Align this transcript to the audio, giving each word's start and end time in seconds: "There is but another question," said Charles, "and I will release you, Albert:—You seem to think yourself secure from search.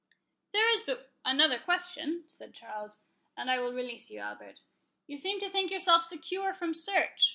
"There 0.51 0.67
is 0.71 0.81
but 0.81 1.13
another 1.23 1.59
question," 1.59 2.23
said 2.27 2.55
Charles, 2.55 3.01
"and 3.37 3.51
I 3.51 3.59
will 3.59 3.71
release 3.71 4.09
you, 4.09 4.17
Albert:—You 4.19 5.15
seem 5.15 5.39
to 5.41 5.49
think 5.51 5.69
yourself 5.69 6.03
secure 6.05 6.55
from 6.55 6.73
search. 6.73 7.29